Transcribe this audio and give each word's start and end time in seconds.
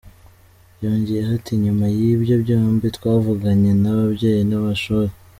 Yongeyeho 0.83 1.31
ati 1.39 1.53
“Nyuma 1.63 1.85
y’ibyo 1.97 2.35
byombi, 2.43 2.85
twavuganye 2.97 3.71
n’ababyeyi 3.81 4.43
n’amashuri. 4.49 5.11